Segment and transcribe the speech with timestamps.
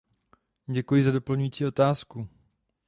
[0.69, 2.27] Děkuji za doplňující otázku.